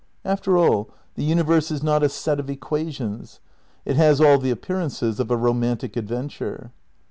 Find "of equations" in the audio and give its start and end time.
2.39-3.39